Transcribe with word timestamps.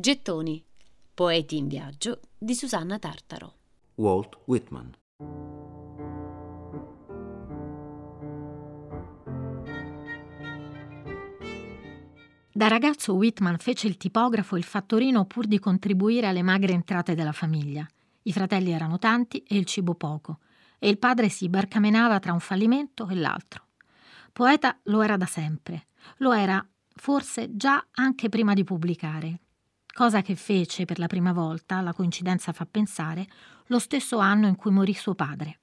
Gettoni. 0.00 0.64
Poeti 1.12 1.56
in 1.56 1.66
viaggio 1.66 2.20
di 2.38 2.54
Susanna 2.54 3.00
Tartaro. 3.00 3.54
Walt 3.96 4.38
Whitman. 4.44 4.92
Da 12.52 12.68
ragazzo 12.68 13.14
Whitman 13.14 13.58
fece 13.58 13.88
il 13.88 13.96
tipografo 13.96 14.54
e 14.54 14.58
il 14.58 14.64
fattorino 14.64 15.24
pur 15.24 15.48
di 15.48 15.58
contribuire 15.58 16.28
alle 16.28 16.42
magre 16.42 16.74
entrate 16.74 17.16
della 17.16 17.32
famiglia. 17.32 17.84
I 18.22 18.32
fratelli 18.32 18.70
erano 18.70 18.98
tanti 18.98 19.42
e 19.42 19.56
il 19.56 19.64
cibo 19.64 19.96
poco, 19.96 20.38
e 20.78 20.88
il 20.88 20.98
padre 20.98 21.28
si 21.28 21.48
barcamenava 21.48 22.20
tra 22.20 22.32
un 22.32 22.40
fallimento 22.40 23.08
e 23.08 23.16
l'altro. 23.16 23.66
Poeta 24.32 24.78
lo 24.84 25.02
era 25.02 25.16
da 25.16 25.26
sempre, 25.26 25.88
lo 26.18 26.30
era 26.30 26.64
forse 26.94 27.56
già 27.56 27.84
anche 27.94 28.28
prima 28.28 28.54
di 28.54 28.62
pubblicare, 28.62 29.40
cosa 29.98 30.22
che 30.22 30.36
fece 30.36 30.84
per 30.84 31.00
la 31.00 31.08
prima 31.08 31.32
volta, 31.32 31.80
la 31.80 31.92
coincidenza 31.92 32.52
fa 32.52 32.64
pensare, 32.66 33.26
lo 33.66 33.80
stesso 33.80 34.18
anno 34.18 34.46
in 34.46 34.54
cui 34.54 34.70
morì 34.70 34.94
suo 34.94 35.16
padre. 35.16 35.58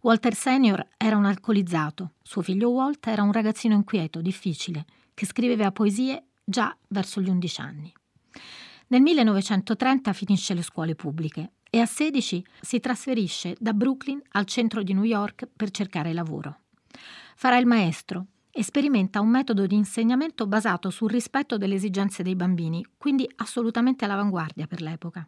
Walter 0.00 0.34
Senior 0.34 0.84
era 0.96 1.16
un 1.16 1.24
alcolizzato, 1.24 2.14
suo 2.20 2.42
figlio 2.42 2.70
Walt 2.70 3.06
era 3.06 3.22
un 3.22 3.30
ragazzino 3.30 3.76
inquieto, 3.76 4.20
difficile, 4.20 4.86
che 5.14 5.24
scriveva 5.24 5.70
poesie 5.70 6.30
già 6.42 6.76
verso 6.88 7.20
gli 7.20 7.28
undici 7.28 7.60
anni. 7.60 7.92
Nel 8.88 9.02
1930 9.02 10.12
finisce 10.14 10.52
le 10.52 10.62
scuole 10.62 10.96
pubbliche 10.96 11.52
e 11.70 11.78
a 11.78 11.86
16 11.86 12.44
si 12.60 12.80
trasferisce 12.80 13.54
da 13.60 13.72
Brooklyn 13.72 14.20
al 14.30 14.46
centro 14.46 14.82
di 14.82 14.94
New 14.94 15.04
York 15.04 15.48
per 15.54 15.70
cercare 15.70 16.12
lavoro. 16.12 16.62
Farà 17.36 17.56
il 17.56 17.66
maestro 17.66 18.26
e 18.58 18.64
sperimenta 18.64 19.20
un 19.20 19.28
metodo 19.28 19.68
di 19.68 19.76
insegnamento 19.76 20.44
basato 20.48 20.90
sul 20.90 21.10
rispetto 21.10 21.56
delle 21.58 21.76
esigenze 21.76 22.24
dei 22.24 22.34
bambini, 22.34 22.84
quindi 22.98 23.24
assolutamente 23.36 24.04
all'avanguardia 24.04 24.66
per 24.66 24.80
l'epoca. 24.80 25.24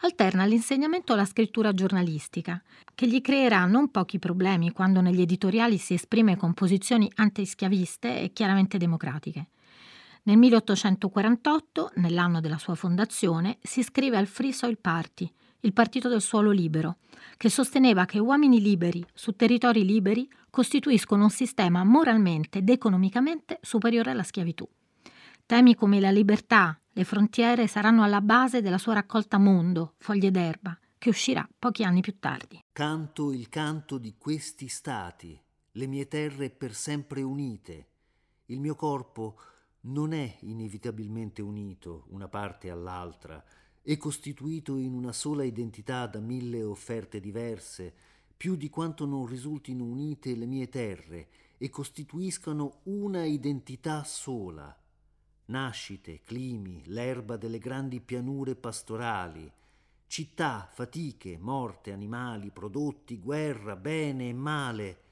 Alterna 0.00 0.42
all'insegnamento 0.42 1.14
la 1.14 1.24
scrittura 1.24 1.72
giornalistica, 1.72 2.62
che 2.94 3.08
gli 3.08 3.22
creerà 3.22 3.64
non 3.64 3.90
pochi 3.90 4.18
problemi 4.18 4.70
quando 4.72 5.00
negli 5.00 5.22
editoriali 5.22 5.78
si 5.78 5.94
esprime 5.94 6.36
con 6.36 6.52
posizioni 6.52 7.10
antischiaviste 7.14 8.20
e 8.20 8.34
chiaramente 8.34 8.76
democratiche. 8.76 9.46
Nel 10.24 10.36
1848, 10.36 11.92
nell'anno 11.94 12.40
della 12.40 12.58
sua 12.58 12.74
fondazione, 12.74 13.56
si 13.62 13.80
iscrive 13.80 14.18
al 14.18 14.26
Free 14.26 14.52
Soil 14.52 14.76
Party, 14.76 15.32
il 15.60 15.72
partito 15.72 16.08
del 16.08 16.20
suolo 16.20 16.50
libero, 16.50 16.98
che 17.36 17.48
sosteneva 17.48 18.04
che 18.04 18.18
uomini 18.18 18.60
liberi 18.60 19.04
su 19.12 19.32
territori 19.32 19.84
liberi 19.84 20.28
costituiscono 20.50 21.24
un 21.24 21.30
sistema 21.30 21.84
moralmente 21.84 22.58
ed 22.58 22.68
economicamente 22.68 23.58
superiore 23.62 24.10
alla 24.10 24.22
schiavitù. 24.22 24.68
Temi 25.46 25.74
come 25.74 26.00
la 26.00 26.10
libertà, 26.10 26.78
le 26.92 27.04
frontiere 27.04 27.66
saranno 27.66 28.02
alla 28.02 28.20
base 28.20 28.60
della 28.60 28.78
sua 28.78 28.94
raccolta 28.94 29.38
Mondo, 29.38 29.94
Foglie 29.98 30.30
d'erba, 30.30 30.78
che 30.98 31.08
uscirà 31.08 31.48
pochi 31.58 31.84
anni 31.84 32.00
più 32.00 32.18
tardi. 32.18 32.62
Canto 32.72 33.32
il 33.32 33.48
canto 33.48 33.98
di 33.98 34.16
questi 34.18 34.68
stati, 34.68 35.40
le 35.72 35.86
mie 35.86 36.06
terre 36.06 36.50
per 36.50 36.74
sempre 36.74 37.22
unite. 37.22 37.86
Il 38.46 38.60
mio 38.60 38.74
corpo 38.74 39.38
non 39.82 40.12
è 40.12 40.36
inevitabilmente 40.40 41.40
unito 41.40 42.04
una 42.08 42.28
parte 42.28 42.68
all'altra, 42.68 43.42
è 43.92 43.96
costituito 43.96 44.76
in 44.76 44.92
una 44.92 45.12
sola 45.12 45.44
identità 45.44 46.06
da 46.06 46.20
mille 46.20 46.62
offerte 46.62 47.20
diverse, 47.20 47.94
più 48.36 48.54
di 48.54 48.68
quanto 48.68 49.06
non 49.06 49.26
risultino 49.26 49.84
unite 49.84 50.34
le 50.34 50.46
mie 50.46 50.68
terre 50.68 51.28
e 51.56 51.70
costituiscano 51.70 52.80
una 52.84 53.24
identità 53.24 54.04
sola 54.04 54.76
nascite, 55.48 56.22
climi, 56.24 56.82
l'erba 56.86 57.36
delle 57.36 57.58
grandi 57.58 58.00
pianure 58.00 58.54
pastorali, 58.54 59.50
città, 60.06 60.68
fatiche, 60.70 61.38
morte, 61.38 61.92
animali, 61.92 62.50
prodotti, 62.50 63.18
guerra, 63.18 63.76
bene 63.76 64.28
e 64.28 64.32
male. 64.32 65.02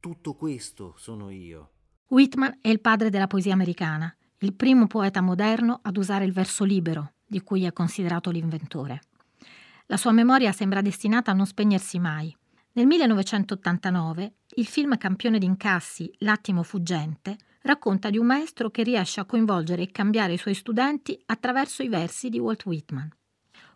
Tutto 0.00 0.34
questo 0.34 0.94
sono 0.96 1.30
io. 1.30 1.70
Whitman 2.08 2.58
è 2.60 2.68
il 2.68 2.80
padre 2.80 3.10
della 3.10 3.26
poesia 3.26 3.52
americana, 3.52 4.14
il 4.38 4.54
primo 4.54 4.86
poeta 4.86 5.20
moderno 5.20 5.80
ad 5.82 5.96
usare 5.96 6.24
il 6.24 6.32
verso 6.32 6.64
libero, 6.64 7.14
di 7.32 7.40
cui 7.40 7.64
è 7.64 7.72
considerato 7.72 8.30
l'inventore. 8.30 9.00
La 9.86 9.96
sua 9.96 10.12
memoria 10.12 10.52
sembra 10.52 10.82
destinata 10.82 11.30
a 11.30 11.34
non 11.34 11.46
spegnersi 11.46 11.98
mai. 11.98 12.36
Nel 12.72 12.86
1989 12.86 14.34
il 14.56 14.66
film 14.66 14.98
campione 14.98 15.38
di 15.38 15.46
incassi 15.46 16.12
L'attimo 16.18 16.62
fuggente 16.62 17.38
racconta 17.62 18.10
di 18.10 18.18
un 18.18 18.26
maestro 18.26 18.70
che 18.70 18.82
riesce 18.82 19.20
a 19.20 19.24
coinvolgere 19.24 19.82
e 19.82 19.90
cambiare 19.90 20.34
i 20.34 20.38
suoi 20.38 20.52
studenti 20.52 21.18
attraverso 21.26 21.82
i 21.82 21.88
versi 21.88 22.28
di 22.28 22.38
Walt 22.38 22.66
Whitman. 22.66 23.10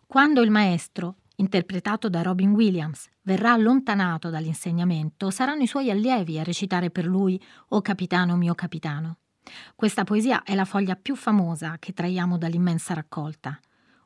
Quando 0.05 0.41
il 0.41 0.51
maestro, 0.51 1.15
interpretato 1.37 2.09
da 2.09 2.21
Robin 2.21 2.51
Williams, 2.51 3.09
verrà 3.23 3.53
allontanato 3.53 4.29
dall'insegnamento, 4.29 5.31
saranno 5.31 5.63
i 5.63 5.67
suoi 5.67 5.89
allievi 5.89 6.37
a 6.37 6.43
recitare 6.43 6.91
per 6.91 7.05
lui 7.05 7.41
O 7.69 7.81
capitano 7.81 8.35
mio 8.35 8.53
capitano. 8.53 9.17
Questa 9.75 10.03
poesia 10.03 10.43
è 10.43 10.55
la 10.55 10.65
foglia 10.65 10.95
più 10.95 11.15
famosa 11.15 11.77
che 11.79 11.93
traiamo 11.93 12.37
dall'immensa 12.37 12.93
raccolta. 12.93 13.59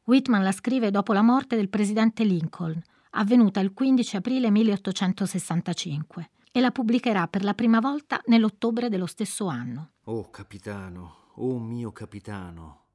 Whitman 0.03 0.43
la 0.43 0.51
scrive 0.51 0.91
dopo 0.91 1.13
la 1.13 1.21
morte 1.21 1.55
del 1.55 1.69
presidente 1.69 2.23
Lincoln, 2.23 2.81
avvenuta 3.11 3.59
il 3.59 3.73
15 3.73 4.17
aprile 4.17 4.49
1865 4.51 6.29
e 6.51 6.59
la 6.59 6.71
pubblicherà 6.71 7.27
per 7.27 7.43
la 7.43 7.53
prima 7.53 7.79
volta 7.79 8.21
nell'ottobre 8.25 8.89
dello 8.89 9.05
stesso 9.05 9.47
anno. 9.47 9.91
Oh 10.05 10.29
capitano, 10.29 11.31
oh 11.35 11.59
mio 11.59 11.91
capitano, 11.91 12.85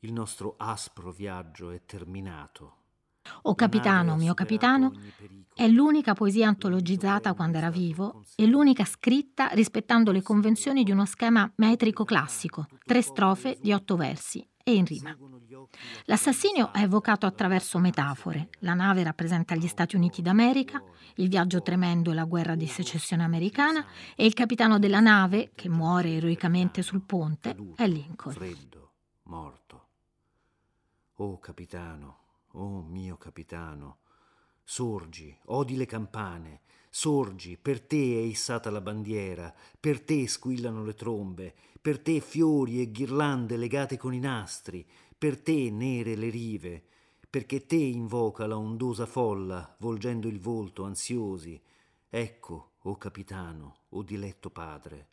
il 0.00 0.12
nostro 0.12 0.54
aspro 0.56 1.12
viaggio 1.12 1.70
è 1.70 1.84
terminato. 1.84 2.81
O 3.42 3.54
capitano, 3.54 4.16
mio 4.16 4.34
capitano, 4.34 4.92
è 5.54 5.68
l'unica 5.68 6.14
poesia 6.14 6.48
antologizzata 6.48 7.34
quando 7.34 7.58
era 7.58 7.70
vivo 7.70 8.24
e 8.36 8.46
l'unica 8.46 8.84
scritta 8.84 9.48
rispettando 9.48 10.10
le 10.10 10.22
convenzioni 10.22 10.82
di 10.82 10.90
uno 10.90 11.04
schema 11.04 11.50
metrico 11.56 12.04
classico, 12.04 12.68
tre 12.84 13.02
strofe 13.02 13.58
di 13.60 13.72
otto 13.72 13.96
versi 13.96 14.46
e 14.64 14.74
in 14.74 14.84
rima. 14.84 15.16
L'assassinio 16.04 16.72
è 16.72 16.82
evocato 16.82 17.26
attraverso 17.26 17.78
metafore. 17.78 18.48
La 18.60 18.74
nave 18.74 19.02
rappresenta 19.02 19.54
gli 19.54 19.66
Stati 19.66 19.96
Uniti 19.96 20.22
d'America, 20.22 20.82
il 21.16 21.28
viaggio 21.28 21.62
tremendo 21.62 22.10
e 22.10 22.14
la 22.14 22.24
guerra 22.24 22.54
di 22.54 22.66
secessione 22.66 23.22
americana 23.22 23.84
e 24.16 24.24
il 24.24 24.34
capitano 24.34 24.78
della 24.78 25.00
nave, 25.00 25.52
che 25.54 25.68
muore 25.68 26.10
eroicamente 26.10 26.82
sul 26.82 27.02
ponte, 27.02 27.56
è 27.76 27.86
Lincoln. 27.86 28.34
Freddo, 28.34 28.92
morto. 29.24 29.86
Oh 31.16 31.38
capitano, 31.38 32.21
oh 32.52 32.82
mio 32.82 33.16
capitano, 33.16 33.98
sorgi, 34.62 35.36
odi 35.46 35.76
le 35.76 35.86
campane, 35.86 36.62
sorgi, 36.90 37.56
per 37.56 37.80
te 37.80 37.96
è 37.96 38.20
issata 38.20 38.70
la 38.70 38.80
bandiera, 38.80 39.54
per 39.78 40.00
te 40.02 40.26
squillano 40.26 40.84
le 40.84 40.94
trombe, 40.94 41.54
per 41.80 41.98
te 42.00 42.20
fiori 42.20 42.80
e 42.80 42.90
ghirlande 42.90 43.56
legate 43.56 43.96
con 43.96 44.12
i 44.12 44.18
nastri, 44.18 44.86
per 45.16 45.40
te 45.40 45.70
nere 45.70 46.14
le 46.14 46.28
rive, 46.28 46.84
perché 47.28 47.66
te 47.66 47.76
invoca 47.76 48.46
la 48.46 48.58
ondosa 48.58 49.06
folla, 49.06 49.74
volgendo 49.78 50.28
il 50.28 50.38
volto 50.38 50.84
ansiosi. 50.84 51.60
Ecco, 52.08 52.72
o 52.82 52.90
oh 52.90 52.96
capitano, 52.96 53.76
o 53.88 53.98
oh 53.98 54.02
diletto 54.02 54.50
padre, 54.50 55.08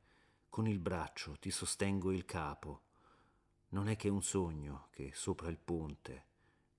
con 0.50 0.68
il 0.68 0.80
braccio 0.80 1.38
ti 1.40 1.50
sostengo 1.50 2.12
il 2.12 2.26
capo. 2.26 2.82
Non 3.70 3.88
è 3.88 3.96
che 3.96 4.10
un 4.10 4.22
sogno 4.22 4.88
che 4.90 5.12
sopra 5.14 5.48
il 5.48 5.60
ponte 5.60 6.29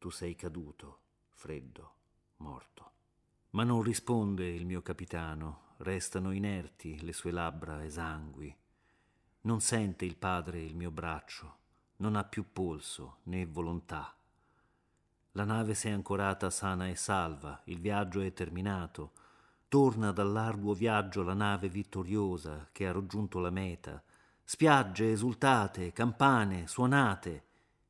tu 0.01 0.09
sei 0.09 0.35
caduto, 0.35 0.99
freddo, 1.35 1.95
morto. 2.39 2.91
Ma 3.51 3.65
non 3.65 3.83
risponde 3.83 4.49
il 4.49 4.65
mio 4.65 4.81
capitano, 4.81 5.75
restano 5.79 6.33
inerti 6.33 7.05
le 7.05 7.13
sue 7.13 7.31
labbra 7.31 7.85
esangui. 7.85 8.57
Non 9.43 9.61
sente 9.61 10.07
il 10.07 10.17
padre 10.17 10.63
il 10.63 10.75
mio 10.75 10.91
braccio, 10.91 11.57
non 11.97 12.17
ha 12.17 12.25
più 12.25 12.51
polso 12.51 13.19
né 13.25 13.45
volontà. 13.45 14.15
La 15.33 15.45
nave 15.45 15.75
si 15.75 15.89
è 15.89 15.91
ancorata 15.91 16.49
sana 16.49 16.89
e 16.89 16.97
salva, 16.97 17.61
il 17.65 17.79
viaggio 17.79 18.23
è 18.23 18.33
terminato. 18.33 19.13
Torna 19.69 20.13
dall'arduo 20.13 20.73
viaggio 20.73 21.23
la 21.23 21.35
nave 21.35 21.69
vittoriosa 21.69 22.71
che 22.73 22.89
ha 22.89 22.93
raggiunto 22.93 23.39
la 23.39 23.51
meta. 23.51 24.03
Spiagge 24.43 25.13
esultate, 25.13 25.93
campane 25.93 26.67
suonate. 26.67 27.45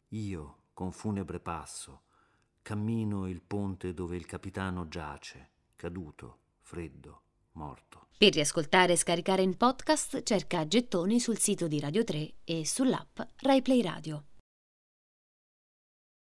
Io, 0.08 0.56
con 0.74 0.92
funebre 0.92 1.40
passo, 1.40 2.04
cammino 2.62 3.28
il 3.28 3.42
ponte 3.42 3.94
dove 3.94 4.16
il 4.16 4.26
capitano 4.26 4.88
giace, 4.88 5.50
caduto, 5.76 6.38
freddo, 6.60 7.22
morto. 7.52 8.08
Per 8.16 8.32
riascoltare 8.32 8.92
e 8.92 8.96
scaricare 8.96 9.42
in 9.42 9.56
podcast 9.56 10.22
cerca 10.22 10.66
Gettoni 10.66 11.20
sul 11.20 11.38
sito 11.38 11.66
di 11.66 11.80
Radio 11.80 12.04
3 12.04 12.34
e 12.44 12.66
sull'app 12.66 13.20
RaiPlay 13.36 13.82
Radio. 13.82 14.24